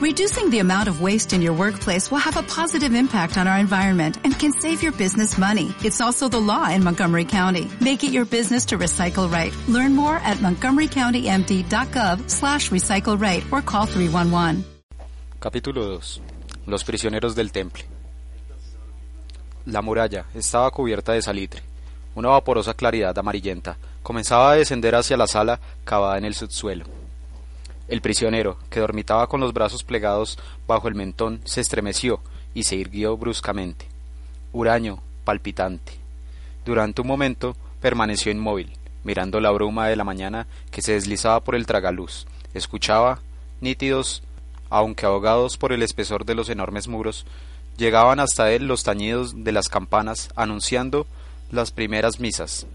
[0.00, 3.58] Reducing the amount of waste in your workplace will have a positive impact on our
[3.58, 5.74] environment and can save your business money.
[5.84, 7.68] It's also the law in Montgomery County.
[7.82, 9.52] Make it your business to recycle right.
[9.68, 14.64] Learn more at montgomerycountymd.gov slash recycle right or call 311.
[15.38, 16.22] Capítulo 2.
[16.66, 17.84] Los prisioneros del temple.
[19.66, 21.60] La muralla estaba cubierta de salitre.
[22.14, 26.99] Una vaporosa claridad amarillenta comenzaba a descender hacia la sala cavada en el subsuelo.
[27.90, 32.20] El prisionero, que dormitaba con los brazos plegados bajo el mentón, se estremeció
[32.54, 33.84] y se irguió bruscamente.
[34.52, 35.94] Huraño, palpitante.
[36.64, 38.70] Durante un momento permaneció inmóvil,
[39.02, 42.28] mirando la bruma de la mañana que se deslizaba por el tragaluz.
[42.54, 43.18] Escuchaba,
[43.60, 44.22] nítidos,
[44.68, 47.26] aunque ahogados por el espesor de los enormes muros,
[47.76, 51.08] llegaban hasta él los tañidos de las campanas anunciando
[51.50, 52.68] las primeras misas,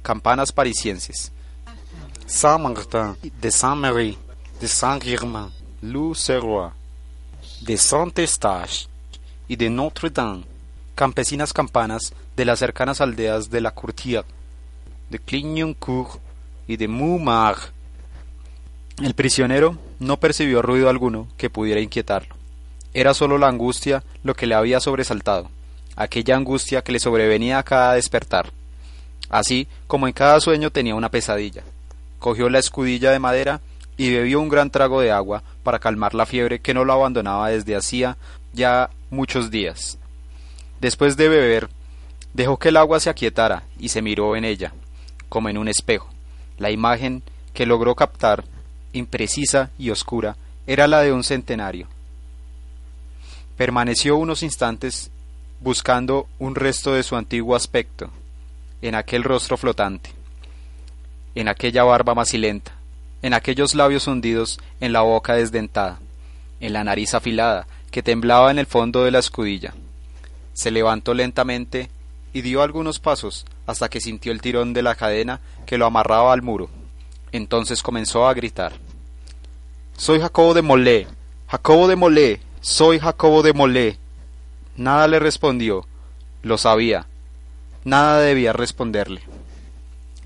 [0.00, 1.30] campanas parisienses.
[2.24, 4.16] Saint-Martin, de Saint-Marie,
[4.62, 5.50] de Saint-Germain,
[5.82, 6.70] Loup-Serrois,
[7.62, 8.86] de Saint-Eustache
[9.48, 10.44] y de Notre-Dame,
[10.94, 14.24] campesinas campanas de las cercanas aldeas de la Courtière,
[15.10, 16.20] de Clignancourt
[16.68, 17.72] y de Montmartre.
[19.02, 22.36] El prisionero no percibió ruido alguno que pudiera inquietarlo.
[22.94, 25.50] Era sólo la angustia lo que le había sobresaltado,
[25.96, 28.52] aquella angustia que le sobrevenía a cada despertar.
[29.28, 31.64] Así como en cada sueño tenía una pesadilla.
[32.20, 33.60] Cogió la escudilla de madera
[34.02, 37.50] y bebió un gran trago de agua para calmar la fiebre que no lo abandonaba
[37.50, 38.16] desde hacía
[38.52, 39.96] ya muchos días.
[40.80, 41.68] Después de beber,
[42.34, 44.72] dejó que el agua se aquietara y se miró en ella,
[45.28, 46.08] como en un espejo.
[46.58, 47.22] La imagen
[47.54, 48.42] que logró captar,
[48.92, 50.36] imprecisa y oscura,
[50.66, 51.86] era la de un centenario.
[53.56, 55.12] Permaneció unos instantes
[55.60, 58.10] buscando un resto de su antiguo aspecto,
[58.80, 60.10] en aquel rostro flotante,
[61.36, 62.81] en aquella barba macilenta,
[63.22, 66.00] en aquellos labios hundidos en la boca desdentada,
[66.60, 69.74] en la nariz afilada que temblaba en el fondo de la escudilla.
[70.52, 71.88] Se levantó lentamente
[72.32, 76.32] y dio algunos pasos hasta que sintió el tirón de la cadena que lo amarraba
[76.32, 76.68] al muro.
[77.30, 78.72] Entonces comenzó a gritar.
[79.96, 81.06] Soy Jacobo de Molé,
[81.48, 83.98] Jacobo de Molé, soy Jacobo de Molé.
[84.76, 85.86] Nada le respondió,
[86.42, 87.06] lo sabía,
[87.84, 89.22] nada debía responderle.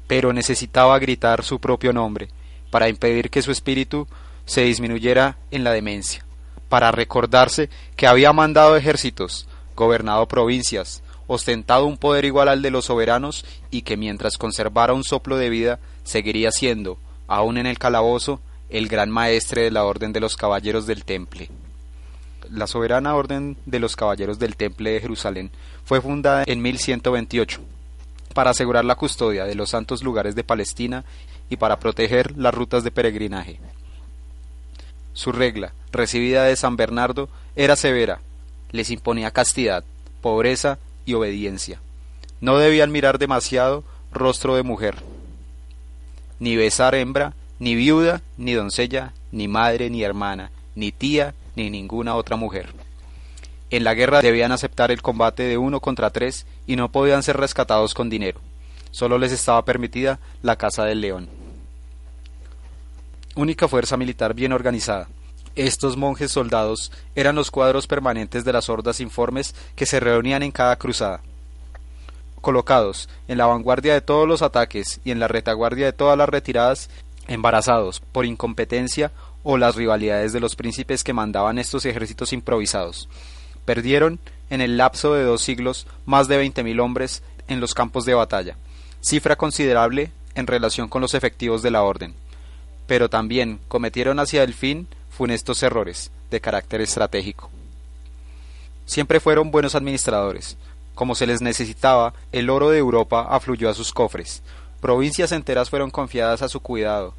[0.07, 2.29] Pero necesitaba gritar su propio nombre
[2.71, 4.07] para impedir que su espíritu
[4.45, 6.25] se disminuyera en la demencia,
[6.69, 12.87] para recordarse que había mandado ejércitos, gobernado provincias, ostentado un poder igual al de los
[12.87, 18.41] soberanos y que mientras conservara un soplo de vida seguiría siendo, aun en el calabozo,
[18.71, 21.51] el gran maestre de la orden de los caballeros del temple.
[22.51, 25.51] La soberana orden de los caballeros del temple de Jerusalén
[25.85, 27.61] fue fundada en 1128
[28.35, 31.05] para asegurar la custodia de los santos lugares de Palestina
[31.49, 33.61] y para proteger las rutas de peregrinaje.
[35.13, 38.21] Su regla, recibida de San Bernardo, era severa,
[38.71, 39.85] les imponía castidad,
[40.21, 41.81] pobreza y obediencia.
[42.41, 44.97] No debían mirar demasiado rostro de mujer,
[46.39, 52.15] ni besar hembra, ni viuda, ni doncella, ni madre, ni hermana, ni tía, ni ninguna
[52.15, 52.69] otra mujer.
[53.71, 57.37] En la guerra debían aceptar el combate de uno contra tres y no podían ser
[57.37, 58.41] rescatados con dinero.
[58.97, 61.29] Solo les estaba permitida la caza del león.
[63.35, 65.07] Única fuerza militar bien organizada.
[65.55, 70.51] Estos monjes soldados eran los cuadros permanentes de las hordas informes que se reunían en
[70.51, 71.21] cada cruzada.
[72.41, 76.31] Colocados en la vanguardia de todos los ataques y en la retaguardia de todas las
[76.31, 76.89] retiradas,
[77.29, 79.13] embarazados por incompetencia
[79.43, 83.11] o las rivalidades de los príncipes que mandaban estos ejércitos improvisados.
[83.67, 88.07] Perdieron, en el lapso de dos siglos, más de veinte mil hombres en los campos
[88.07, 88.57] de batalla,
[89.07, 92.13] cifra considerable en relación con los efectivos de la orden.
[92.89, 97.49] Pero también cometieron hacia el fin funestos errores de carácter estratégico.
[98.85, 100.57] Siempre fueron buenos administradores.
[100.97, 104.43] Como se les necesitaba, el oro de Europa afluyó a sus cofres.
[104.81, 107.15] Provincias enteras fueron confiadas a su cuidado,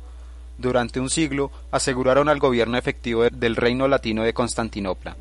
[0.57, 5.15] durante un siglo aseguraron al gobierno efectivo del reino latino de Constantinopla.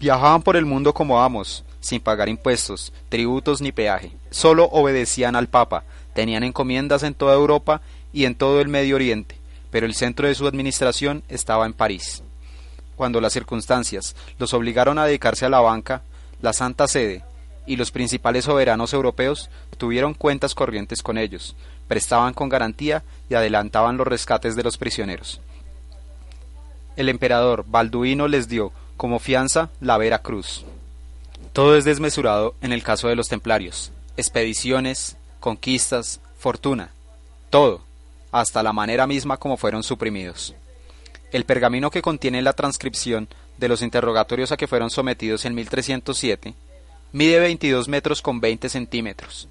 [0.00, 4.12] Viajaban por el mundo como amos, sin pagar impuestos, tributos ni peaje.
[4.30, 5.84] Solo obedecían al Papa,
[6.14, 7.80] tenían encomiendas en toda Europa
[8.12, 9.36] y en todo el Medio Oriente,
[9.70, 12.22] pero el centro de su administración estaba en París.
[12.96, 16.02] Cuando las circunstancias los obligaron a dedicarse a la banca,
[16.40, 17.24] la Santa Sede
[17.66, 21.54] y los principales soberanos europeos tuvieron cuentas corrientes con ellos,
[21.86, 25.40] prestaban con garantía y adelantaban los rescates de los prisioneros.
[26.96, 30.66] El emperador Balduino les dio como fianza la Vera Cruz.
[31.54, 33.90] Todo es desmesurado en el caso de los templarios.
[34.18, 36.90] Expediciones, conquistas, fortuna,
[37.48, 37.80] todo,
[38.30, 40.54] hasta la manera misma como fueron suprimidos.
[41.32, 46.54] El pergamino que contiene la transcripción de los interrogatorios a que fueron sometidos en 1307
[47.12, 49.48] mide 22 metros con 20 centímetros.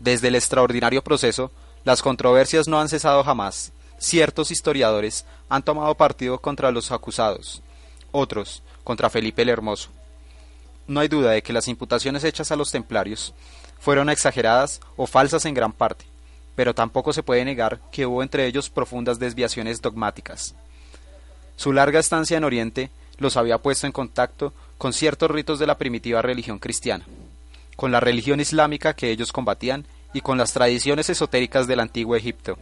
[0.00, 1.52] Desde el extraordinario proceso,
[1.84, 3.72] las controversias no han cesado jamás.
[3.98, 7.62] Ciertos historiadores han tomado partido contra los acusados,
[8.14, 9.90] otros contra Felipe el Hermoso.
[10.86, 13.34] No hay duda de que las imputaciones hechas a los templarios
[13.78, 16.06] fueron exageradas o falsas en gran parte,
[16.54, 20.54] pero tampoco se puede negar que hubo entre ellos profundas desviaciones dogmáticas.
[21.56, 25.78] Su larga estancia en Oriente los había puesto en contacto con ciertos ritos de la
[25.78, 27.06] primitiva religión cristiana,
[27.76, 32.58] con la religión islámica que ellos combatían y con las tradiciones esotéricas del antiguo Egipto.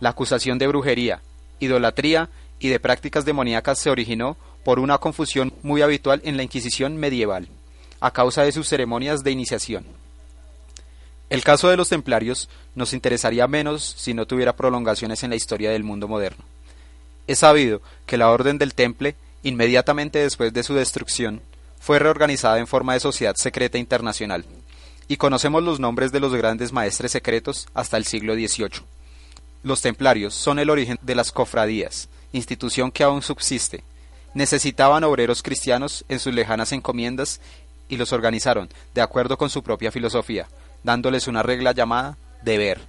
[0.00, 1.22] La acusación de brujería,
[1.60, 2.28] idolatría
[2.58, 7.48] y de prácticas demoníacas se originó por una confusión muy habitual en la Inquisición medieval,
[8.00, 9.84] a causa de sus ceremonias de iniciación.
[11.30, 15.70] El caso de los templarios nos interesaría menos si no tuviera prolongaciones en la historia
[15.70, 16.44] del mundo moderno.
[17.26, 21.40] Es sabido que la Orden del Temple, inmediatamente después de su destrucción,
[21.80, 24.44] fue reorganizada en forma de sociedad secreta internacional,
[25.08, 28.82] y conocemos los nombres de los grandes maestres secretos hasta el siglo XVIII.
[29.62, 33.82] Los templarios son el origen de las cofradías, institución que aún subsiste.
[34.34, 37.40] Necesitaban obreros cristianos en sus lejanas encomiendas
[37.88, 40.48] y los organizaron de acuerdo con su propia filosofía,
[40.82, 42.80] dándoles una regla llamada deber.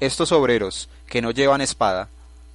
[0.00, 2.08] Estos obreros, que no llevan espada,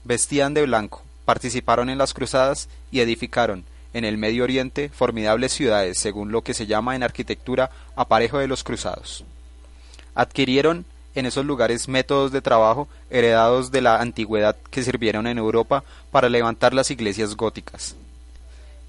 [0.04, 6.00] vestían de blanco, participaron en las cruzadas y edificaron en el Medio Oriente formidables ciudades,
[6.00, 9.24] según lo que se llama en arquitectura aparejo de los cruzados.
[10.16, 15.84] Adquirieron en esos lugares métodos de trabajo heredados de la antigüedad que sirvieron en Europa
[16.12, 17.96] para levantar las iglesias góticas.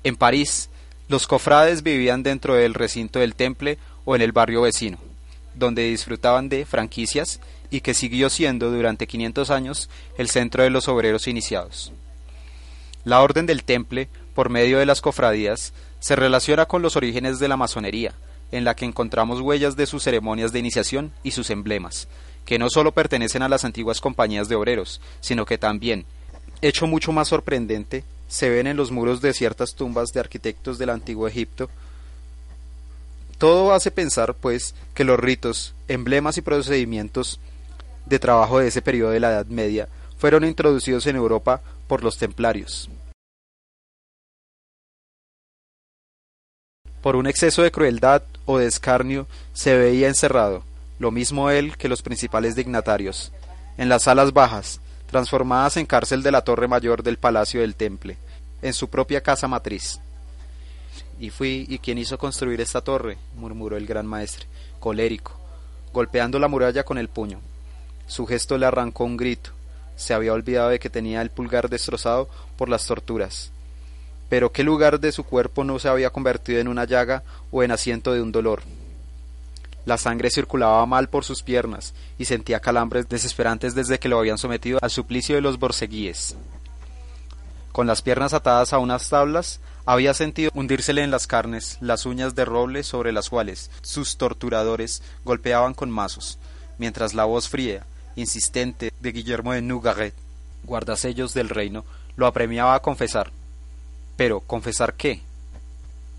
[0.05, 0.69] En París,
[1.09, 4.99] los cofrades vivían dentro del recinto del temple o en el barrio vecino,
[5.55, 7.41] donde disfrutaban de franquicias
[7.71, 11.93] y que siguió siendo durante 500 años el centro de los obreros iniciados.
[13.05, 17.49] La orden del temple, por medio de las cofradías, se relaciona con los orígenes de
[17.49, 18.15] la masonería,
[18.53, 22.09] en la que encontramos huellas de sus ceremonias de iniciación y sus emblemas,
[22.45, 26.05] que no sólo pertenecen a las antiguas compañías de obreros, sino que también,
[26.61, 28.05] hecho mucho más sorprendente,
[28.35, 31.71] se ven en los muros de ciertas tumbas de arquitectos del antiguo Egipto.
[33.39, 37.39] Todo hace pensar, pues, que los ritos, emblemas y procedimientos
[38.07, 39.89] de trabajo de ese periodo de la Edad Media
[40.19, 42.91] fueron introducidos en Europa por los templarios.
[47.01, 50.65] Por un exceso de crueldad o de escarnio se veía encerrado,
[50.99, 53.31] lo mismo él que los principales dignatarios,
[53.79, 58.17] en las salas bajas, transformadas en cárcel de la torre mayor del palacio del temple,
[58.63, 60.01] en su propia casa matriz.
[61.19, 63.19] Y fui, ¿y quien hizo construir esta torre?
[63.37, 64.47] murmuró el gran maestre,
[64.81, 65.39] colérico,
[65.93, 67.41] golpeando la muralla con el puño.
[68.07, 69.51] Su gesto le arrancó un grito.
[69.97, 73.53] Se había olvidado de que tenía el pulgar destrozado por las torturas.
[74.29, 77.71] Pero qué lugar de su cuerpo no se había convertido en una llaga o en
[77.71, 78.63] asiento de un dolor.
[79.85, 84.39] La sangre circulaba mal por sus piernas y sentía calambres desesperantes desde que lo habían
[84.39, 86.37] sometido al suplicio de los borceguíes.
[87.73, 92.35] Con las piernas atadas a unas tablas, había sentido hundírsele en las carnes las uñas
[92.35, 96.39] de roble sobre las cuales sus torturadores golpeaban con mazos,
[96.79, 97.85] mientras la voz fría,
[98.17, 100.15] insistente de Guillermo de Nougaret,
[100.63, 101.85] guardasellos del reino,
[102.17, 103.33] lo apremiaba a confesar.
[104.17, 105.23] Pero, ¿confesar qué?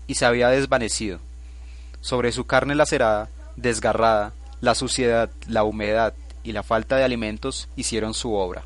[0.06, 1.18] Y se había desvanecido.
[2.00, 8.14] Sobre su carne lacerada, desgarrada, la suciedad, la humedad y la falta de alimentos hicieron
[8.14, 8.64] su obra.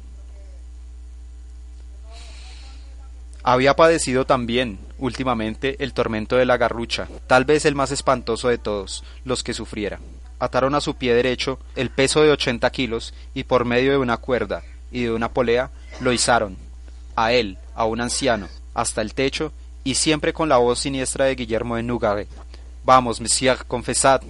[3.42, 8.58] Había padecido también, últimamente, el tormento de la garrucha, tal vez el más espantoso de
[8.58, 9.98] todos los que sufriera
[10.40, 14.16] ataron a su pie derecho el peso de ochenta kilos y por medio de una
[14.16, 15.70] cuerda y de una polea
[16.00, 16.56] lo izaron,
[17.14, 19.52] a él, a un anciano, hasta el techo
[19.84, 22.28] y siempre con la voz siniestra de Guillermo de Nougaret.
[22.84, 24.22] Vamos, monsieur, confesad.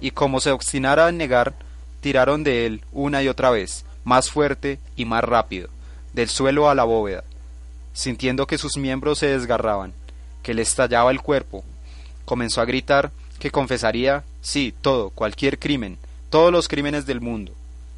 [0.00, 1.54] Y como se obstinara en negar,
[2.00, 5.68] tiraron de él una y otra vez, más fuerte y más rápido,
[6.12, 7.24] del suelo a la bóveda,
[7.92, 9.92] sintiendo que sus miembros se desgarraban,
[10.42, 11.64] que le estallaba el cuerpo.
[12.24, 15.98] Comenzó a gritar que confesaría, sí, todo, cualquier crimen,
[16.30, 17.52] todos los crímenes del mundo.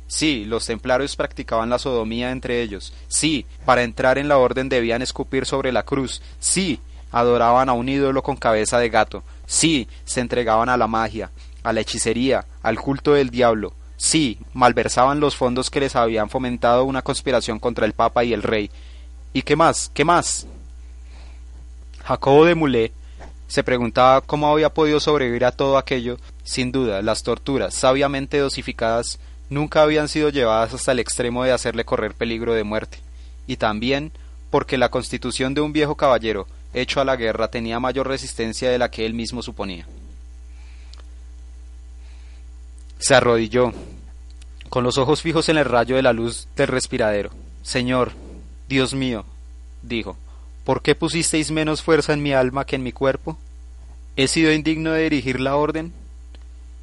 [0.06, 2.94] Sí, los templarios practicaban la sodomía entre ellos.
[3.08, 6.22] Sí, para entrar en la orden debían escupir sobre la cruz.
[6.40, 6.80] Sí,
[7.12, 9.22] adoraban a un ídolo con cabeza de gato.
[9.46, 11.30] Sí, se entregaban a la magia,
[11.68, 13.74] a la hechicería, al culto del diablo.
[13.98, 18.42] Sí, malversaban los fondos que les habían fomentado una conspiración contra el Papa y el
[18.42, 18.70] Rey.
[19.34, 19.90] ¿Y qué más?
[19.92, 20.46] ¿Qué más?
[22.04, 22.92] Jacobo de Mulé
[23.48, 26.16] se preguntaba cómo había podido sobrevivir a todo aquello.
[26.42, 29.18] Sin duda, las torturas, sabiamente dosificadas,
[29.50, 32.98] nunca habían sido llevadas hasta el extremo de hacerle correr peligro de muerte.
[33.46, 34.12] Y también,
[34.48, 38.78] porque la constitución de un viejo caballero hecho a la guerra tenía mayor resistencia de
[38.78, 39.86] la que él mismo suponía.
[42.98, 43.72] Se arrodilló,
[44.68, 47.30] con los ojos fijos en el rayo de la luz del respiradero.
[47.62, 48.12] Señor,
[48.68, 49.24] Dios mío,
[49.82, 50.16] dijo,
[50.64, 53.38] ¿por qué pusisteis menos fuerza en mi alma que en mi cuerpo?
[54.16, 55.92] ¿He sido indigno de dirigir la orden?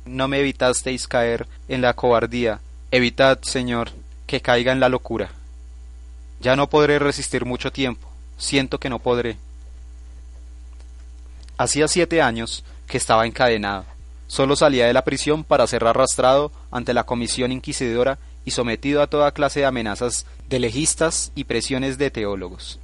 [0.06, 2.62] No me evitasteis caer en la cobardía.
[2.92, 3.92] Evitad, Señor,
[4.26, 5.32] que caiga en la locura.
[6.40, 8.08] Ya no podré resistir mucho tiempo.
[8.38, 9.38] Siento que no podré.
[11.58, 13.86] Hacía siete años que estaba encadenado.
[14.28, 19.08] Solo salía de la prisión para ser arrastrado ante la comisión inquisidora y sometido a
[19.08, 22.80] toda clase de amenazas de legistas y presiones de teólogos.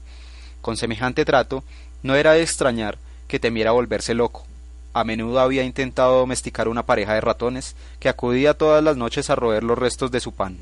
[0.62, 1.64] Con semejante trato,
[2.04, 4.46] no era de extrañar que temiera volverse loco.
[4.94, 9.36] A menudo había intentado domesticar una pareja de ratones que acudía todas las noches a
[9.36, 10.58] roer los restos de su pan.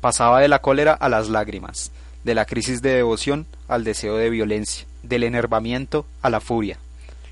[0.00, 1.92] Pasaba de la cólera a las lágrimas,
[2.24, 6.78] de la crisis de devoción al deseo de violencia, del enervamiento a la furia.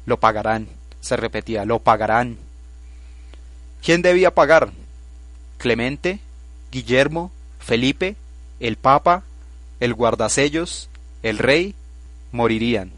[0.06, 0.68] Lo pagarán,
[1.00, 2.38] se repetía, lo pagarán.
[3.82, 4.72] ¿Quién debía pagar?
[5.58, 6.20] Clemente,
[6.70, 8.16] Guillermo, Felipe,
[8.60, 9.22] el Papa,
[9.80, 10.88] el guardasellos,
[11.22, 11.74] el rey,
[12.32, 12.92] morirían.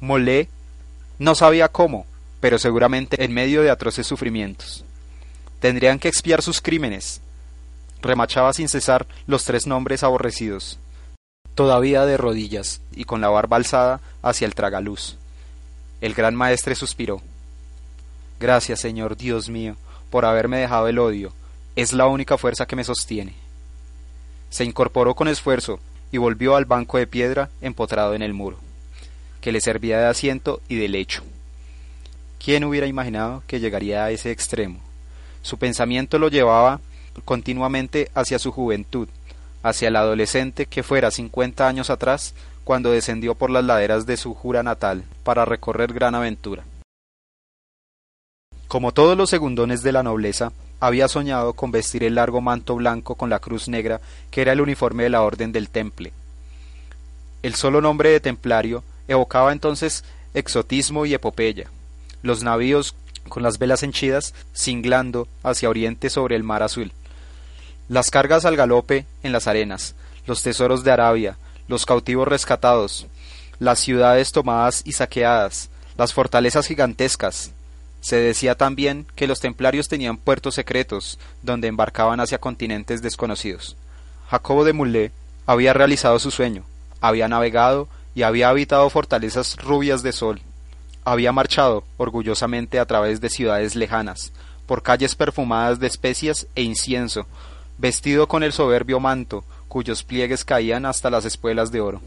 [0.00, 0.48] Molé
[1.18, 2.06] no sabía cómo,
[2.40, 4.84] pero seguramente en medio de atroces sufrimientos.
[5.60, 7.20] Tendrían que expiar sus crímenes.
[8.02, 10.78] Remachaba sin cesar los tres nombres aborrecidos,
[11.54, 15.16] todavía de rodillas y con la barba alzada hacia el tragaluz.
[16.04, 17.22] El gran maestre suspiró.
[18.38, 19.74] Gracias, Señor Dios mío,
[20.10, 21.32] por haberme dejado el odio.
[21.76, 23.32] Es la única fuerza que me sostiene.
[24.50, 25.80] Se incorporó con esfuerzo
[26.12, 28.58] y volvió al banco de piedra empotrado en el muro,
[29.40, 31.22] que le servía de asiento y de lecho.
[32.38, 34.80] ¿Quién hubiera imaginado que llegaría a ese extremo?
[35.40, 36.82] Su pensamiento lo llevaba
[37.24, 39.08] continuamente hacia su juventud,
[39.62, 42.34] hacia el adolescente que fuera cincuenta años atrás
[42.64, 46.64] cuando descendió por las laderas de su jura natal para recorrer gran aventura.
[48.68, 53.14] Como todos los segundones de la nobleza, había soñado con vestir el largo manto blanco
[53.14, 56.12] con la cruz negra que era el uniforme de la Orden del Temple.
[57.42, 61.68] El solo nombre de templario evocaba entonces exotismo y epopeya.
[62.22, 62.96] Los navíos
[63.28, 66.92] con las velas henchidas singlando hacia oriente sobre el mar azul.
[67.88, 69.94] Las cargas al galope en las arenas,
[70.26, 71.36] los tesoros de Arabia,
[71.68, 73.06] los cautivos rescatados,
[73.58, 77.52] las ciudades tomadas y saqueadas, las fortalezas gigantescas.
[78.00, 83.76] Se decía también que los templarios tenían puertos secretos donde embarcaban hacia continentes desconocidos.
[84.28, 85.12] Jacobo de Mulé
[85.46, 86.64] había realizado su sueño,
[87.00, 90.40] había navegado y había habitado fortalezas rubias de sol.
[91.04, 94.32] Había marchado orgullosamente a través de ciudades lejanas,
[94.66, 97.26] por calles perfumadas de especias e incienso,
[97.78, 99.44] vestido con el soberbio manto
[99.74, 102.00] cuyos pliegues caían hasta las espuelas de oro.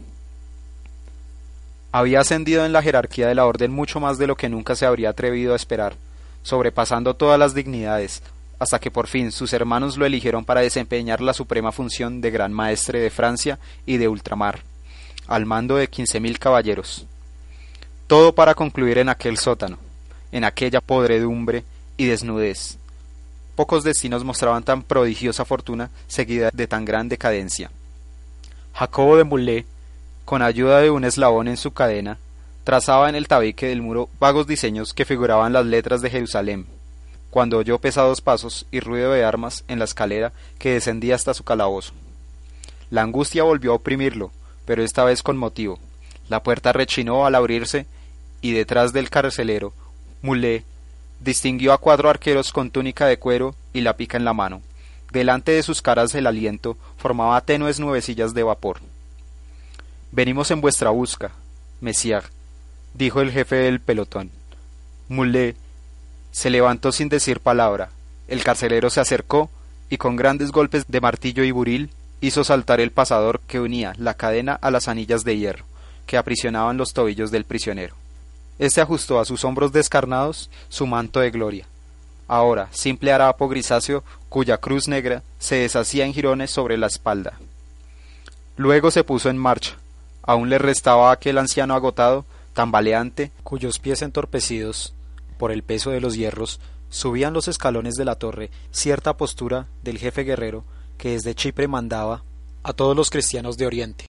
[1.92, 4.86] Había ascendido en la jerarquía de la orden mucho más de lo que nunca se
[4.86, 5.94] habría atrevido a esperar,
[6.42, 8.22] sobrepasando todas las dignidades,
[8.58, 12.54] hasta que por fin sus hermanos lo eligieron para desempeñar la suprema función de gran
[12.54, 14.60] maestre de Francia y de ultramar,
[15.26, 17.04] al mando de quince mil caballeros.
[18.06, 19.76] Todo para concluir en aquel sótano,
[20.32, 21.64] en aquella podredumbre
[21.98, 22.77] y desnudez,
[23.58, 27.72] Pocos destinos mostraban tan prodigiosa fortuna seguida de tan gran decadencia.
[28.72, 29.66] Jacobo de Mulé,
[30.24, 32.18] con ayuda de un eslabón en su cadena,
[32.62, 36.66] trazaba en el tabique del muro vagos diseños que figuraban las letras de Jerusalén,
[37.30, 41.42] cuando oyó pesados pasos y ruido de armas en la escalera que descendía hasta su
[41.42, 41.94] calabozo.
[42.90, 44.30] La angustia volvió a oprimirlo,
[44.66, 45.80] pero esta vez con motivo.
[46.28, 47.86] La puerta rechinó al abrirse
[48.40, 49.72] y detrás del carcelero,
[50.22, 50.62] Mulé
[51.20, 54.62] distinguió a cuatro arqueros con túnica de cuero y la pica en la mano.
[55.12, 58.80] Delante de sus caras el aliento formaba tenues nubecillas de vapor.
[60.12, 61.32] Venimos en vuestra busca,
[61.80, 62.24] Messier,
[62.94, 64.30] dijo el jefe del pelotón.
[65.08, 65.56] Mulé
[66.30, 67.90] se levantó sin decir palabra.
[68.28, 69.50] El carcelero se acercó
[69.90, 74.14] y con grandes golpes de martillo y buril hizo saltar el pasador que unía la
[74.14, 75.64] cadena a las anillas de hierro
[76.06, 77.94] que aprisionaban los tobillos del prisionero.
[78.58, 81.66] Este ajustó a sus hombros descarnados su manto de gloria.
[82.26, 87.38] Ahora, simple harapo grisáceo cuya cruz negra se deshacía en jirones sobre la espalda.
[88.56, 89.76] Luego se puso en marcha.
[90.22, 94.92] Aún le restaba aquel anciano agotado, tambaleante, cuyos pies entorpecidos
[95.38, 96.60] por el peso de los hierros
[96.90, 100.64] subían los escalones de la torre cierta postura del jefe guerrero
[100.96, 102.24] que desde Chipre mandaba
[102.64, 104.06] a todos los cristianos de Oriente.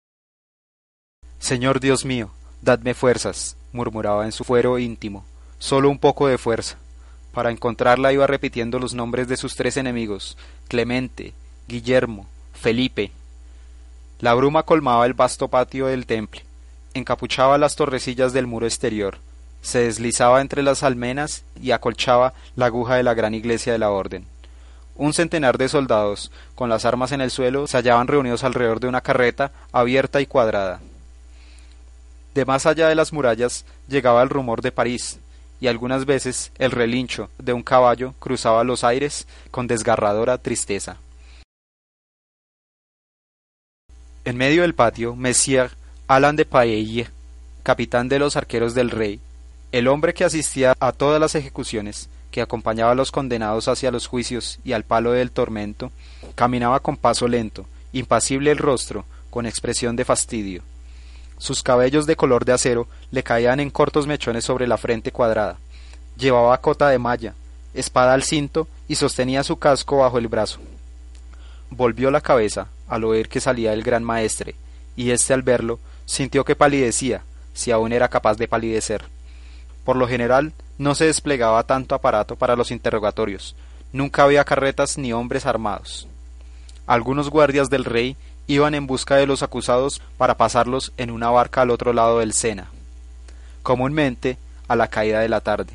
[1.39, 2.31] Señor Dios mío,
[2.63, 5.25] dadme fuerzas, murmuraba en su fuero íntimo,
[5.59, 6.77] solo un poco de fuerza.
[7.33, 10.37] Para encontrarla iba repitiendo los nombres de sus tres enemigos,
[10.69, 11.35] Clemente,
[11.69, 13.13] Guillermo, Felipe.
[14.21, 16.45] La bruma colmaba el vasto patio del temple,
[16.95, 19.19] encapuchaba las torrecillas del muro exterior,
[19.63, 23.91] se deslizaba entre las almenas y acolchaba la aguja de la gran iglesia de la
[23.91, 24.25] orden.
[24.97, 28.89] Un centenar de soldados, con las armas en el suelo, se hallaban reunidos alrededor de
[28.89, 30.81] una carreta abierta y cuadrada.
[32.39, 35.19] De más allá de las murallas llegaba el rumor de París,
[35.61, 40.99] y algunas veces el relincho de un caballo cruzaba los aires con desgarradora tristeza.
[44.25, 45.73] En medio del patio, Messier
[46.07, 47.09] Alan de Paille,
[47.65, 49.19] capitán de los arqueros del rey,
[49.73, 54.07] el hombre que asistía a todas las ejecuciones, que acompañaba a los condenados hacia los
[54.07, 55.91] juicios y al palo del tormento,
[56.37, 60.63] caminaba con paso lento, impasible el rostro, con expresión de fastidio.
[61.39, 65.59] Sus cabellos de color de acero le caían en cortos mechones sobre la frente cuadrada.
[66.17, 67.35] Llevaba cota de malla,
[67.75, 70.59] espada al cinto y sostenía su casco bajo el brazo.
[71.71, 74.57] Volvió la cabeza al oír que salía el gran maestre,
[74.97, 77.23] y éste al verlo sintió que palidecía,
[77.55, 79.05] si aún era capaz de palidecer.
[79.85, 83.55] Por lo general no se desplegaba tanto aparato para los interrogatorios,
[83.93, 86.09] nunca había carretas ni hombres armados.
[86.87, 88.17] Algunos guardias del rey
[88.49, 92.33] iban en busca de los acusados para pasarlos en una barca al otro lado del
[92.33, 92.69] Sena,
[93.63, 95.75] comúnmente a la caída de la tarde.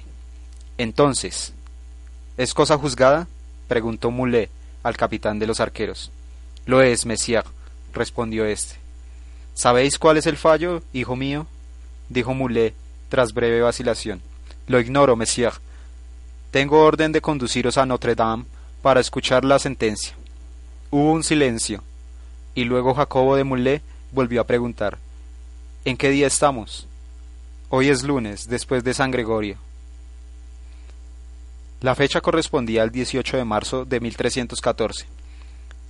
[0.78, 1.54] Entonces,
[2.36, 3.28] ¿es cosa juzgada?
[3.68, 4.50] preguntó Moulet
[4.82, 6.12] al capitán de los arqueros.
[6.66, 7.46] Lo es, Messier,
[7.94, 8.76] respondió éste.
[9.54, 11.46] ¿Sabéis cuál es el fallo, hijo mío?
[12.10, 12.74] dijo Moulet
[13.08, 14.22] tras breve vacilación.
[14.66, 15.54] Lo ignoro, Messier.
[16.50, 18.46] Tengo orden de conduciros a Notre Dame
[18.82, 20.14] para escuchar la sentencia.
[20.90, 21.84] Hubo un silencio
[22.56, 23.82] y luego Jacobo de Mulé
[24.12, 24.98] volvió a preguntar
[25.86, 26.88] ¿En qué día estamos?
[27.70, 29.58] Hoy es lunes, después de San Gregorio.
[31.82, 35.06] La fecha correspondía al 18 de marzo de 1314.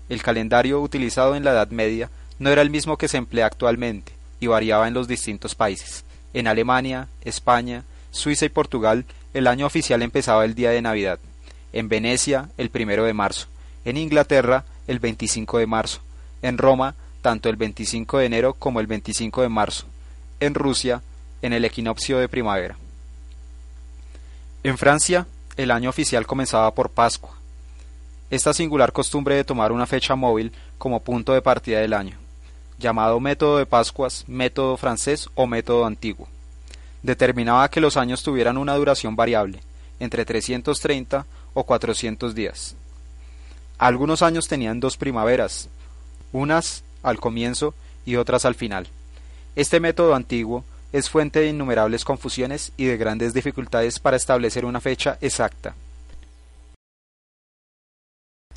[0.10, 4.14] El calendario utilizado en la Edad Media no era el mismo que se emplea actualmente
[4.40, 6.06] y variaba en los distintos países.
[6.34, 9.06] En Alemania, España, Suiza y Portugal,
[9.36, 11.20] el año oficial empezaba el día de Navidad.
[11.72, 13.48] En Venecia, el primero de marzo.
[13.86, 16.02] En Inglaterra, el 25 de marzo
[16.44, 19.86] en Roma tanto el 25 de enero como el 25 de marzo,
[20.40, 21.02] en Rusia
[21.42, 22.78] en el equinoccio de primavera.
[24.62, 25.26] En Francia,
[25.58, 27.32] el año oficial comenzaba por Pascua.
[28.30, 32.18] Esta singular costumbre de tomar una fecha móvil como punto de partida del año,
[32.78, 36.28] llamado método de Pascuas, método francés o método antiguo,
[37.04, 39.62] determinaba que los años tuvieran una duración variable,
[40.00, 42.76] entre 330 o 400 días.
[43.78, 45.70] Algunos años tenían dos primaveras,
[46.34, 47.74] unas al comienzo
[48.06, 48.88] y otras al final.
[49.56, 54.82] Este método antiguo es fuente de innumerables confusiones y de grandes dificultades para establecer una
[54.82, 55.76] fecha exacta.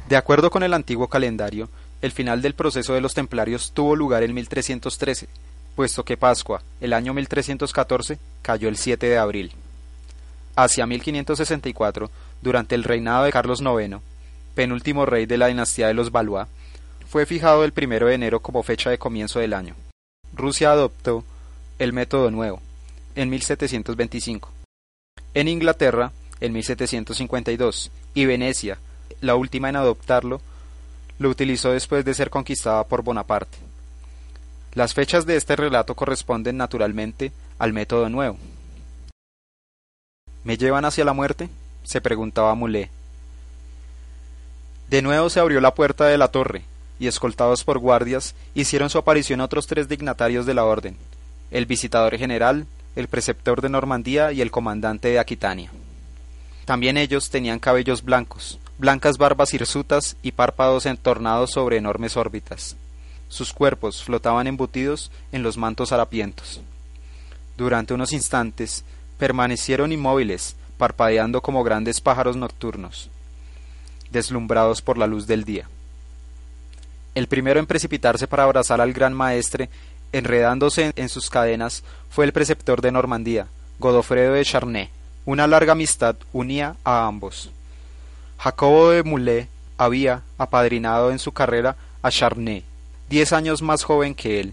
[0.08, 1.68] De acuerdo con el antiguo calendario,
[2.02, 5.28] el final del proceso de los templarios tuvo lugar en 1313,
[5.74, 9.52] puesto que Pascua, el año 1314, cayó el 7 de abril.
[10.54, 12.10] Hacia 1564,
[12.40, 13.96] durante el reinado de Carlos IX,
[14.54, 16.46] penúltimo rey de la dinastía de los Valois,
[17.16, 19.74] fue fijado el primero de enero como fecha de comienzo del año.
[20.34, 21.24] Rusia adoptó
[21.78, 22.60] el método nuevo
[23.14, 24.50] en 1725.
[25.32, 28.76] En Inglaterra, en 1752, y Venecia,
[29.22, 30.42] la última en adoptarlo,
[31.18, 33.56] lo utilizó después de ser conquistada por Bonaparte.
[34.74, 38.36] Las fechas de este relato corresponden naturalmente al método nuevo.
[40.44, 41.48] ¿Me llevan hacia la muerte?
[41.82, 42.90] se preguntaba Moulet.
[44.90, 46.66] De nuevo se abrió la puerta de la torre,
[46.98, 50.96] y escoltados por guardias, hicieron su aparición otros tres dignatarios de la orden,
[51.50, 55.70] el visitador general, el preceptor de Normandía y el comandante de Aquitania.
[56.64, 62.76] También ellos tenían cabellos blancos, blancas barbas hirsutas y párpados entornados sobre enormes órbitas.
[63.28, 66.60] Sus cuerpos flotaban embutidos en los mantos harapientos.
[67.56, 68.84] Durante unos instantes
[69.18, 73.10] permanecieron inmóviles, parpadeando como grandes pájaros nocturnos,
[74.10, 75.68] deslumbrados por la luz del día.
[77.16, 79.70] El primero en precipitarse para abrazar al gran maestre,
[80.12, 83.46] enredándose en sus cadenas, fue el preceptor de Normandía,
[83.78, 84.90] Godofredo de Charnay.
[85.24, 87.50] Una larga amistad unía a ambos.
[88.36, 89.48] Jacobo de Moulet
[89.78, 92.64] había apadrinado en su carrera a Charnay,
[93.08, 94.52] diez años más joven que él,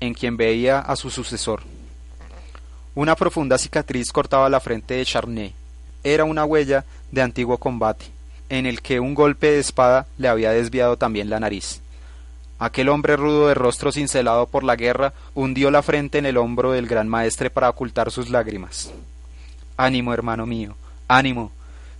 [0.00, 1.60] en quien veía a su sucesor.
[2.94, 5.54] Una profunda cicatriz cortaba la frente de Charnay.
[6.02, 8.06] Era una huella de antiguo combate,
[8.48, 11.82] en el que un golpe de espada le había desviado también la nariz.
[12.58, 16.72] Aquel hombre rudo de rostro cincelado por la guerra hundió la frente en el hombro
[16.72, 18.90] del gran maestre para ocultar sus lágrimas.
[19.76, 21.52] Ánimo, hermano mío, ánimo,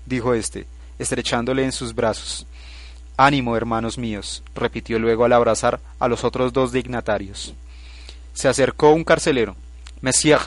[0.04, 0.66] dijo éste,
[0.98, 2.44] estrechándole en sus brazos.
[3.16, 7.54] Ánimo, hermanos míos, repitió luego al abrazar a los otros dos dignatarios.
[8.34, 9.54] Se acercó un carcelero.
[10.00, 10.40] Monsieur,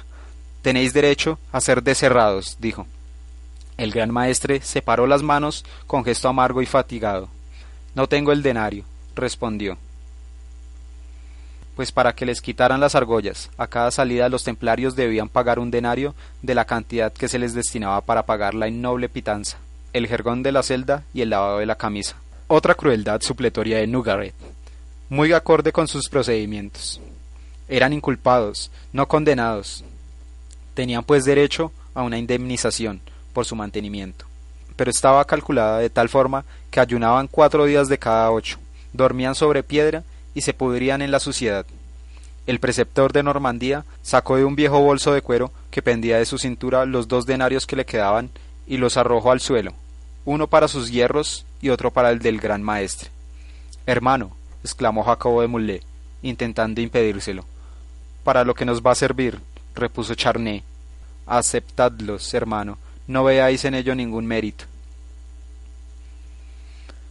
[0.62, 2.86] tenéis derecho a ser deserrados, dijo.
[3.78, 7.30] El gran maestre separó las manos con gesto amargo y fatigado.
[7.96, 8.84] No tengo el denario,
[9.16, 9.78] respondió.
[11.76, 15.72] Pues para que les quitaran las argollas, a cada salida los templarios debían pagar un
[15.72, 19.58] denario de la cantidad que se les destinaba para pagar la innoble pitanza,
[19.94, 22.18] el jergón de la celda y el lavado de la camisa.
[22.48, 24.36] Otra crueldad supletoria de Nugaret,
[25.10, 27.00] muy acorde con sus procedimientos.
[27.70, 29.86] Eran inculpados, no condenados.
[30.74, 33.02] Tenían pues derecho a una indemnización
[33.34, 34.26] por su mantenimiento,
[34.76, 38.58] pero estaba calculada de tal forma que ayunaban cuatro días de cada ocho,
[38.92, 41.66] dormían sobre piedra y se pudrían en la suciedad.
[42.48, 46.38] El preceptor de Normandía sacó de un viejo bolso de cuero que pendía de su
[46.38, 48.30] cintura los dos denarios que le quedaban
[48.66, 49.74] y los arrojó al suelo,
[50.26, 53.10] uno para sus hierros y otro para el del gran maestre.
[53.86, 55.82] Hermano, exclamó Jacobo de Mulé,
[56.22, 57.46] intentando impedírselo.
[58.24, 59.40] Para lo que nos va a servir,
[59.76, 60.64] repuso Charné.
[61.26, 64.66] Aceptadlos, hermano, no veáis en ello ningún mérito.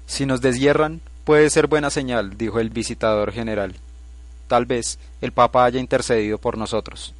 [0.07, 3.75] Si nos deshierran, puede ser buena señal, dijo el visitador general.
[4.49, 7.15] Tal vez el Papa haya intercedido por nosotros.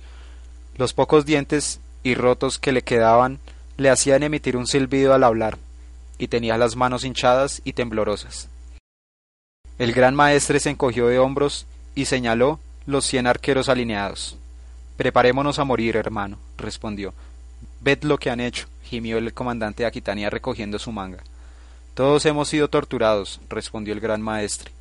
[0.77, 3.39] Los pocos dientes y rotos que le quedaban
[3.77, 5.59] le hacían emitir un silbido al hablar,
[6.19, 8.49] y tenía las manos hinchadas y temblorosas.
[9.79, 14.37] El gran maestre se encogió de hombros y señaló los cien arqueros alineados.
[14.97, 17.15] Preparémonos a morir, hermano, respondió.
[17.81, 21.23] Ved lo que han hecho, gimió el comandante de Aquitania recogiendo su manga.
[22.01, 24.73] Todos hemos sido torturados, respondió el gran maestre.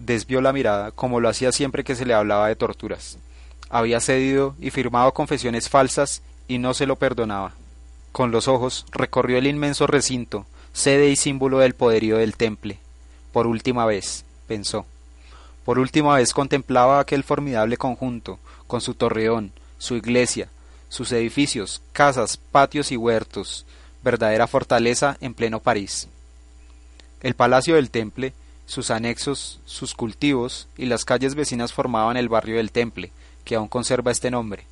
[0.00, 3.18] Desvió la mirada, como lo hacía siempre que se le hablaba de torturas.
[3.68, 7.52] Había cedido y firmado confesiones falsas y no se lo perdonaba.
[8.12, 12.78] Con los ojos recorrió el inmenso recinto, sede y símbolo del poderío del temple.
[13.30, 14.86] Por última vez, pensó.
[15.66, 20.48] Por última vez contemplaba aquel formidable conjunto, con su torreón, su iglesia,
[20.88, 23.66] sus edificios, casas, patios y huertos,
[24.02, 26.08] verdadera fortaleza en pleno París.
[27.20, 28.32] El palacio del Temple,
[28.66, 33.10] sus anexos, sus cultivos y las calles vecinas formaban el barrio del Temple,
[33.44, 34.66] que aún conserva este nombre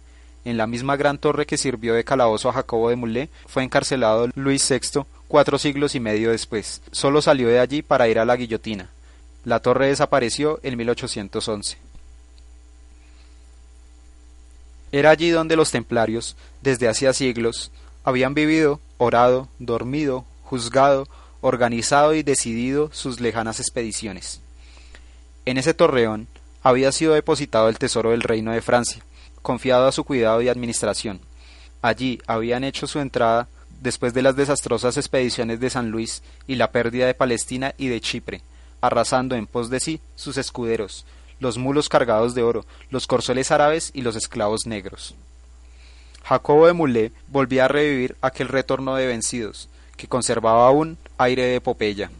[0.46, 4.28] en la misma gran torre que sirvió de calabozo a Jacobo de Mulé, fue encarcelado
[4.36, 6.82] Luis VI cuatro siglos y medio después.
[6.92, 8.88] Solo salió de allí para ir a la guillotina.
[9.44, 11.78] La torre desapareció en 1811.
[14.92, 17.72] Era allí donde los templarios, desde hacía siglos,
[18.04, 21.08] habían vivido, orado, dormido, juzgado,
[21.40, 24.40] organizado y decidido sus lejanas expediciones.
[25.44, 26.26] En ese torreón
[26.62, 29.02] había sido depositado el tesoro del reino de Francia,
[29.42, 31.20] confiado a su cuidado y administración.
[31.82, 33.48] Allí habían hecho su entrada
[33.80, 38.00] después de las desastrosas expediciones de San Luis y la pérdida de Palestina y de
[38.00, 38.42] Chipre,
[38.80, 41.06] arrasando en pos de sí sus escuderos,
[41.38, 45.14] los mulos cargados de oro, los corceles árabes y los esclavos negros.
[46.28, 51.54] Jacobo de Mulé volvía a revivir aquel retorno de vencidos, que conservaba aún aire de
[51.54, 52.10] epopeya.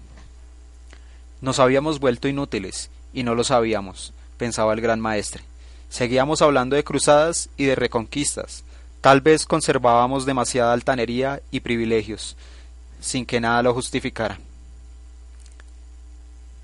[1.40, 5.42] Nos habíamos vuelto inútiles, y no lo sabíamos, pensaba el gran maestre.
[5.88, 8.62] Seguíamos hablando de cruzadas y de reconquistas.
[9.00, 12.36] Tal vez conservábamos demasiada altanería y privilegios,
[13.00, 14.38] sin que nada lo justificara.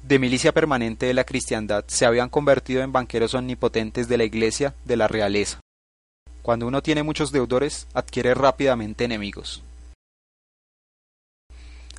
[0.05, 4.75] De milicia permanente de la cristiandad se habían convertido en banqueros omnipotentes de la iglesia
[4.85, 5.59] de la realeza.
[6.43, 9.63] Cuando uno tiene muchos deudores, adquiere rápidamente enemigos.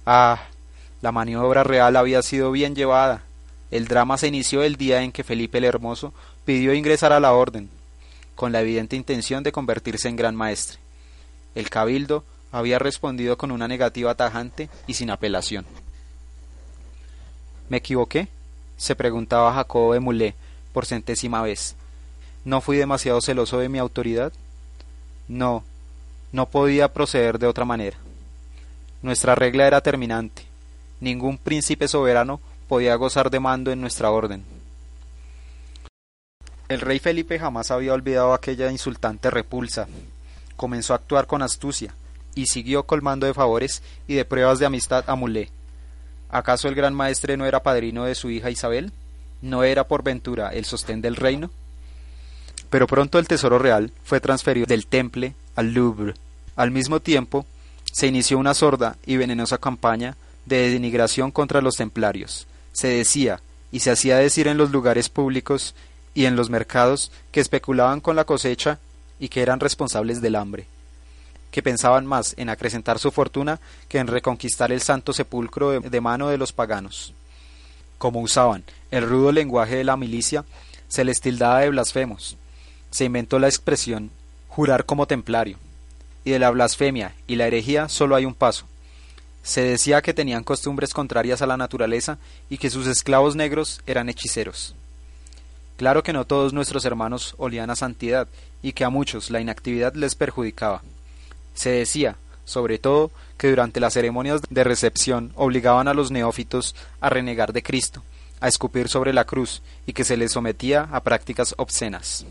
[0.05, 0.47] Ah,
[1.01, 3.23] la maniobra real había sido bien llevada.
[3.71, 6.13] El drama se inició el día en que Felipe el Hermoso
[6.45, 7.69] pidió ingresar a la orden,
[8.35, 10.77] con la evidente intención de convertirse en gran maestre.
[11.55, 15.65] El cabildo había respondido con una negativa tajante y sin apelación.
[17.69, 18.27] ¿Me equivoqué?
[18.75, 20.35] se preguntaba Jacobo de Mulé
[20.73, 21.75] por centésima vez.
[22.45, 24.33] ¿No fui demasiado celoso de mi autoridad?
[25.27, 25.63] No,
[26.31, 27.97] no podía proceder de otra manera.
[29.01, 30.43] Nuestra regla era terminante.
[30.99, 34.43] Ningún príncipe soberano podía gozar de mando en nuestra orden.
[36.69, 39.87] El rey Felipe jamás había olvidado aquella insultante repulsa.
[40.55, 41.93] Comenzó a actuar con astucia,
[42.35, 45.49] y siguió colmando de favores y de pruebas de amistad a Mulé.
[46.29, 48.91] ¿Acaso el gran maestre no era padrino de su hija Isabel?
[49.41, 51.51] ¿No era por ventura el sostén del reino?
[52.73, 56.15] Pero pronto el tesoro real fue transferido del Temple al Louvre.
[56.55, 57.45] Al mismo tiempo,
[57.91, 62.47] se inició una sorda y venenosa campaña de denigración contra los templarios.
[62.71, 65.75] Se decía, y se hacía decir en los lugares públicos
[66.15, 68.79] y en los mercados que especulaban con la cosecha
[69.19, 70.65] y que eran responsables del hambre.
[71.51, 76.29] que pensaban más en acrecentar su fortuna que en reconquistar el santo sepulcro de, mano
[76.29, 77.13] de los paganos.
[77.99, 80.43] Como usaban el rudo lenguaje de la milicia,
[80.87, 82.35] se les tildaba de blasfemos.
[82.93, 84.11] Se inventó la expresión
[84.49, 85.57] jurar como templario.
[86.23, 88.67] Y de la blasfemia y la herejía solo hay un paso.
[89.41, 92.19] Se decía que tenían costumbres contrarias a la naturaleza
[92.51, 94.75] y que sus esclavos negros eran hechiceros.
[95.75, 98.27] Claro que no todos nuestros hermanos olían a santidad
[98.61, 100.83] y que a muchos la inactividad les perjudicaba.
[101.55, 107.09] Se decía, sobre todo, que durante las ceremonias de recepción obligaban a los neófitos a
[107.09, 108.03] renegar de Cristo,
[108.39, 112.27] a escupir sobre la cruz y que se les sometía a prácticas obscenas.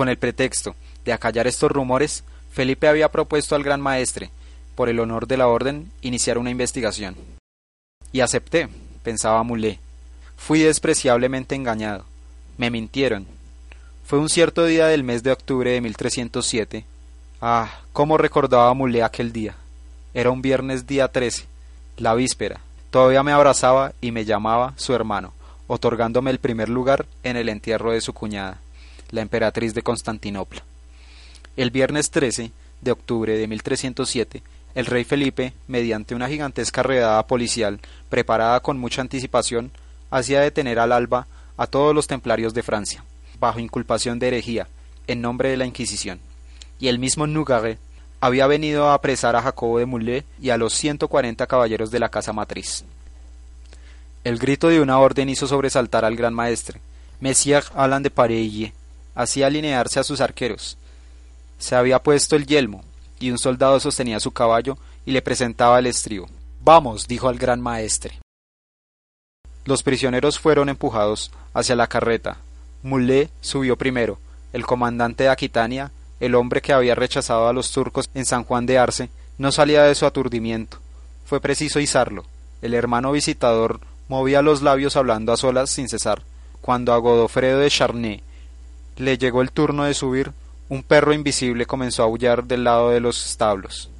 [0.00, 4.30] Con el pretexto de acallar estos rumores, Felipe había propuesto al gran maestre,
[4.74, 7.16] por el honor de la orden, iniciar una investigación.
[8.10, 8.70] Y acepté,
[9.02, 9.78] pensaba Mulé.
[10.38, 12.06] Fui despreciablemente engañado.
[12.56, 13.26] Me mintieron.
[14.06, 16.86] Fue un cierto día del mes de octubre de 1307
[17.42, 19.54] Ah, cómo recordaba Mulé aquel día.
[20.14, 21.44] Era un viernes día 13,
[21.98, 22.62] la víspera.
[22.88, 25.34] Todavía me abrazaba y me llamaba su hermano,
[25.66, 28.62] otorgándome el primer lugar en el entierro de su cuñada,
[29.10, 30.62] la emperatriz de Constantinopla.
[31.56, 34.42] El viernes 13 de octubre de 1307,
[34.74, 39.72] el rey Felipe, mediante una gigantesca redada policial preparada con mucha anticipación,
[40.10, 43.04] hacía detener al alba a todos los templarios de Francia,
[43.38, 44.68] bajo inculpación de herejía,
[45.06, 46.20] en nombre de la Inquisición
[46.80, 47.78] y el mismo Nougaret
[48.20, 52.00] había venido a apresar a Jacobo de Mulé y a los ciento cuarenta caballeros de
[52.00, 52.84] la casa matriz.
[54.24, 56.80] El grito de una orden hizo sobresaltar al gran maestre.
[57.20, 58.72] Messier Alan de Pareille
[59.20, 60.76] hacía alinearse a sus arqueros.
[61.58, 62.82] Se había puesto el yelmo,
[63.18, 66.28] y un soldado sostenía su caballo y le presentaba el estribo.
[66.60, 68.18] Vamos, dijo al gran maestre.
[69.64, 72.38] Los prisioneros fueron empujados hacia la carreta.
[72.82, 74.18] Mulé subió primero,
[74.52, 78.66] el comandante de Aquitania el hombre que había rechazado a los turcos en San Juan
[78.66, 80.76] de Arce, no salía de su aturdimiento.
[81.24, 82.24] Fue preciso izarlo.
[82.60, 86.22] El hermano visitador movía los labios hablando a solas sin cesar.
[86.60, 88.22] Cuando a Godofredo de Charnay
[89.00, 90.32] le llegó el turno de subir,
[90.68, 93.90] un perro invisible comenzó a aullar del lado de los establos.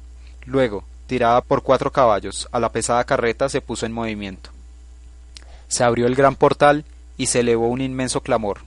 [0.45, 4.51] Luego, tirada por cuatro caballos, a la pesada carreta se puso en movimiento.
[5.67, 6.85] Se abrió el gran portal
[7.17, 8.61] y se elevó un inmenso clamor.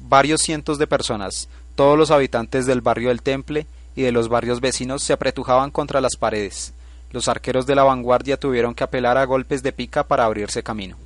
[0.00, 4.60] Varios cientos de personas, todos los habitantes del barrio del Temple y de los barrios
[4.60, 6.72] vecinos se apretujaban contra las paredes.
[7.12, 10.96] Los arqueros de la vanguardia tuvieron que apelar a golpes de pica para abrirse camino.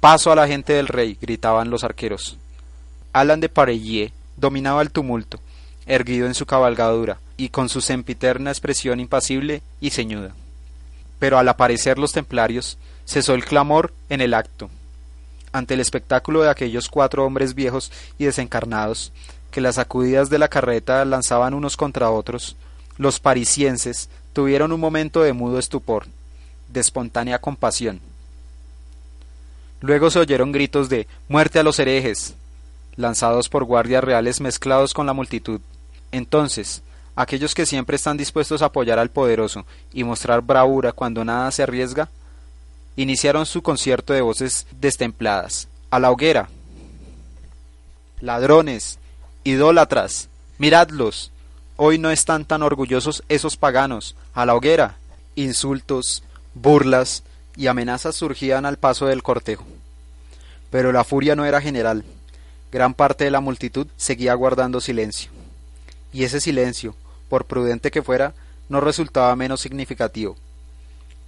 [0.00, 2.38] Paso a la gente del rey, gritaban los arqueros.
[3.14, 5.38] Alan de Pareillier dominaba el tumulto,
[5.86, 10.34] erguido en su cabalgadura, y con su sempiterna expresión impasible y ceñuda.
[11.20, 14.68] Pero al aparecer los templarios, cesó el clamor en el acto,
[15.52, 19.12] ante el espectáculo de aquellos cuatro hombres viejos y desencarnados,
[19.52, 22.56] que las sacudidas de la carreta lanzaban unos contra otros,
[22.98, 26.06] los parisienses tuvieron un momento de mudo estupor,
[26.68, 28.00] de espontánea compasión.
[29.80, 32.34] Luego se oyeron gritos de muerte a los herejes,
[32.96, 35.60] lanzados por guardias reales mezclados con la multitud.
[36.12, 36.82] Entonces,
[37.16, 41.62] aquellos que siempre están dispuestos a apoyar al poderoso y mostrar bravura cuando nada se
[41.62, 42.08] arriesga,
[42.96, 45.68] iniciaron su concierto de voces destempladas.
[45.90, 46.48] A la hoguera.
[48.20, 48.98] Ladrones,
[49.44, 50.28] idólatras,
[50.58, 51.30] miradlos.
[51.76, 54.16] Hoy no están tan orgullosos esos paganos.
[54.32, 54.96] A la hoguera.
[55.36, 56.22] Insultos,
[56.54, 57.22] burlas
[57.56, 59.64] y amenazas surgían al paso del cortejo.
[60.70, 62.04] Pero la furia no era general.
[62.74, 65.30] Gran parte de la multitud seguía guardando silencio.
[66.12, 66.94] Y ese silencio,
[67.30, 68.34] por prudente que fuera,
[68.68, 70.36] no resultaba menos significativo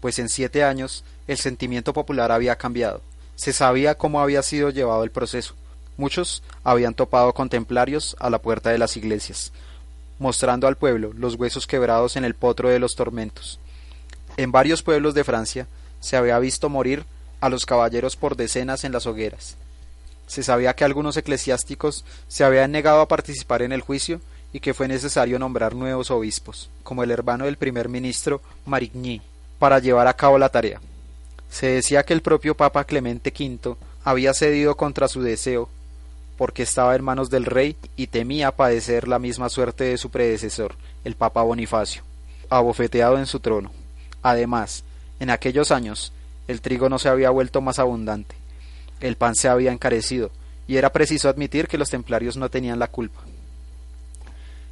[0.06, 3.00] pues en siete años el sentimiento popular había cambiado.
[3.34, 5.54] Se sabía cómo había sido llevado el proceso.
[5.96, 9.52] Muchos habían topado con templarios a la puerta de las iglesias,
[10.20, 13.58] mostrando al pueblo los huesos quebrados en el potro de los tormentos.
[14.36, 15.66] En varios pueblos de Francia
[15.98, 17.04] se había visto morir
[17.40, 19.56] a los caballeros por decenas en las hogueras.
[20.26, 24.20] Se sabía que algunos eclesiásticos se habían negado a participar en el juicio
[24.52, 29.22] y que fue necesario nombrar nuevos obispos, como el hermano del primer ministro Marigny,
[29.58, 30.80] para llevar a cabo la tarea.
[31.50, 35.68] Se decía que el propio Papa Clemente V había cedido contra su deseo,
[36.36, 40.74] porque estaba en manos del rey y temía padecer la misma suerte de su predecesor,
[41.04, 42.02] el Papa Bonifacio,
[42.50, 43.70] abofeteado en su trono.
[44.22, 44.84] Además,
[45.18, 46.12] en aquellos años,
[46.46, 48.36] el trigo no se había vuelto más abundante,
[49.00, 50.30] el pan se había encarecido,
[50.66, 53.20] y era preciso admitir que los templarios no tenían la culpa.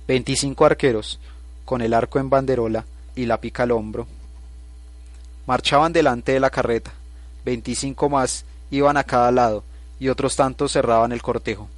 [0.06, 1.20] Veinticinco arqueros,
[1.64, 2.84] con el arco en banderola
[3.14, 4.06] y la pica al hombro,
[5.46, 6.92] Marchaban delante de la carreta.
[7.44, 9.62] Veinticinco más iban a cada lado,
[9.98, 11.68] y otros tantos cerraban el cortejo.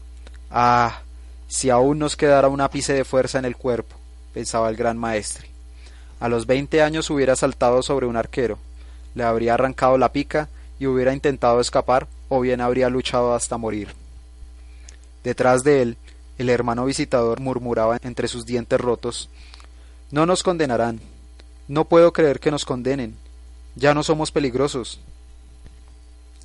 [0.51, 1.03] Ah,
[1.49, 3.95] Si aún nos quedara un ápice de fuerza en el cuerpo,
[4.35, 5.49] pensaba el gran maestre.
[6.19, 8.59] A los veinte años hubiera saltado sobre un arquero,
[9.15, 10.49] le habría arrancado la pica
[10.81, 13.89] y hubiera intentado escapar o bien habría luchado hasta morir.
[15.25, 15.97] Detrás de él,
[16.39, 19.31] el hermano visitador murmuraba entre sus dientes rotos
[20.11, 21.01] No nos condenarán.
[21.69, 23.17] No puedo creer que nos condenen.
[23.75, 25.01] Ya no somos peligrosos.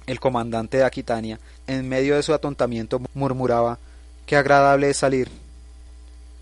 [0.08, 3.78] El comandante de Aquitania, en medio de su atontamiento, murmuraba
[4.26, 5.30] Qué agradable es salir.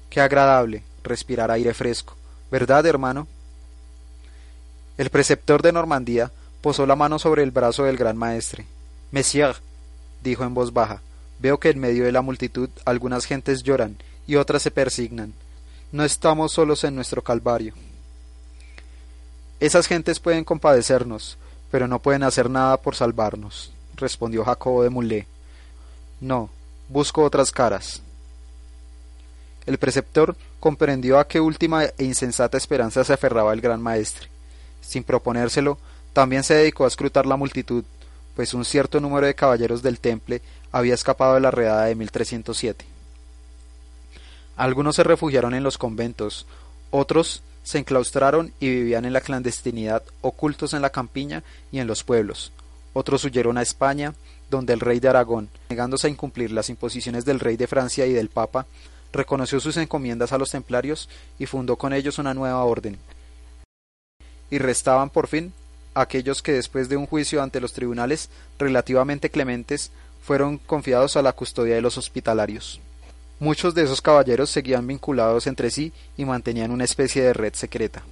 [0.09, 2.15] Qué agradable respirar aire fresco.
[2.51, 3.27] ¿Verdad, hermano?
[4.97, 8.65] El preceptor de Normandía posó la mano sobre el brazo del gran maestre.
[9.11, 9.55] Monsieur,
[10.21, 11.01] dijo en voz baja,
[11.39, 15.33] veo que en medio de la multitud algunas gentes lloran y otras se persignan.
[15.91, 17.73] No estamos solos en nuestro calvario.
[19.59, 21.37] Esas gentes pueden compadecernos,
[21.71, 25.27] pero no pueden hacer nada por salvarnos, respondió Jacobo de Mulé.
[26.21, 26.49] No,
[26.87, 28.01] busco otras caras.
[29.65, 34.29] El preceptor comprendió a qué última e insensata esperanza se aferraba el gran maestre.
[34.81, 35.77] Sin proponérselo,
[36.13, 37.83] también se dedicó a escrutar la multitud,
[38.39, 42.85] pues un cierto número de caballeros del Temple había escapado de la redada de 1307.
[44.55, 46.47] Algunos se refugiaron en los conventos,
[46.89, 52.05] otros se enclaustraron y vivían en la clandestinidad, ocultos en la campiña y en los
[52.05, 52.53] pueblos.
[52.93, 54.13] Otros huyeron a España,
[54.49, 58.13] donde el rey de Aragón, negándose a incumplir las imposiciones del rey de Francia y
[58.13, 58.67] del Papa,
[59.11, 62.97] reconoció sus encomiendas a los templarios y fundó con ellos una nueva orden.
[64.49, 65.51] Y restaban por fin
[66.01, 71.33] aquellos que después de un juicio ante los tribunales relativamente clementes fueron confiados a la
[71.33, 72.79] custodia de los hospitalarios.
[73.39, 78.03] Muchos de esos caballeros seguían vinculados entre sí y mantenían una especie de red secreta.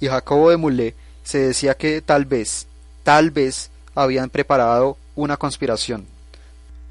[0.00, 2.66] Y Jacobo de Mulé se decía que tal vez,
[3.02, 6.06] tal vez habían preparado una conspiración.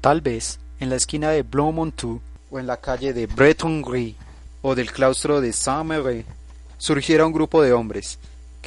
[0.00, 2.20] Tal vez en la esquina de Blomontou
[2.50, 4.14] o en la calle de Bretonnerie
[4.62, 6.24] o del claustro de Saint-Méry
[6.78, 8.18] surgiera un grupo de hombres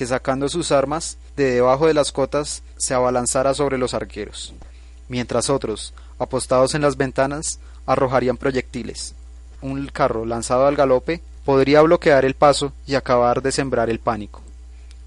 [0.02, 4.52] que sacando sus armas de debajo de las cotas se abalanzara sobre los arqueros,
[5.10, 9.14] mientras otros, apostados en las ventanas, arrojarían proyectiles.
[9.62, 14.42] Un carro lanzado al galope podría bloquear el paso y acabar de sembrar el pánico.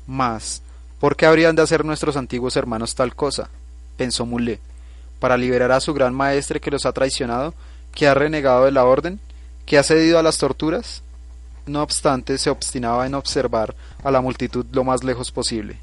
[0.07, 0.63] Mas,
[1.01, 3.51] ¿por qué habrían de hacer nuestros antiguos hermanos tal cosa?
[3.97, 4.61] pensó Mulé,
[5.19, 7.53] para liberar a su gran maestre que los ha traicionado,
[7.93, 9.19] que ha renegado de la orden,
[9.67, 11.03] que ha cedido a las torturas.
[11.67, 15.79] No obstante, se obstinaba en observar a la multitud lo más lejos posible.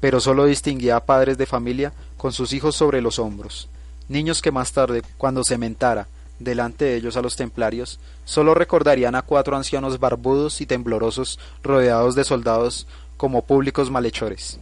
[0.00, 3.68] Pero sólo distinguía a padres de familia con sus hijos sobre los hombros,
[4.08, 6.08] niños que más tarde, cuando se mentara
[6.40, 12.16] delante de ellos a los templarios, sólo recordarían a cuatro ancianos barbudos y temblorosos rodeados
[12.16, 14.58] de soldados como públicos malhechores.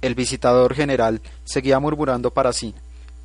[0.00, 2.74] El visitador general seguía murmurando para sí,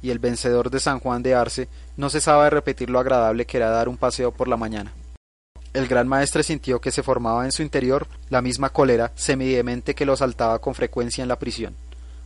[0.02, 3.58] y el vencedor de San Juan de Arce no cesaba de repetir lo agradable que
[3.58, 4.92] era dar un paseo por la mañana.
[5.74, 10.06] El gran maestre sintió que se formaba en su interior la misma cólera semidemente que
[10.06, 11.76] lo asaltaba con frecuencia en la prisión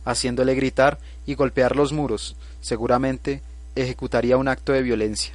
[0.06, 3.42] haciéndole gritar y golpear los muros, seguramente
[3.74, 5.34] ejecutaría un acto de violencia.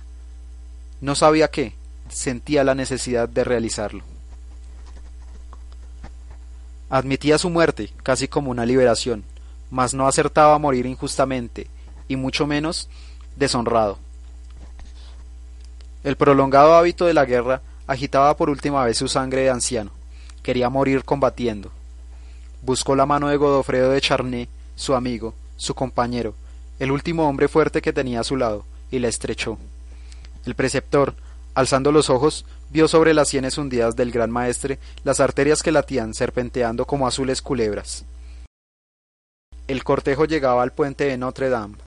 [1.01, 1.75] No sabía qué,
[2.09, 4.03] sentía la necesidad de realizarlo.
[6.89, 9.23] Admitía su muerte casi como una liberación,
[9.69, 11.67] mas no acertaba a morir injustamente,
[12.07, 12.89] y mucho menos
[13.35, 13.99] deshonrado.
[16.03, 19.91] El prolongado hábito de la guerra agitaba por última vez su sangre de anciano.
[20.43, 21.71] Quería morir combatiendo.
[22.61, 26.33] Buscó la mano de Godofredo de Charnay su amigo, su compañero,
[26.79, 29.57] el último hombre fuerte que tenía a su lado, y la estrechó.
[30.45, 31.13] El preceptor,
[31.53, 36.13] alzando los ojos, vio sobre las sienes hundidas del gran maestre las arterias que latían
[36.13, 38.05] serpenteando como azules culebras.
[39.67, 41.75] El cortejo llegaba al puente de Notre Dame.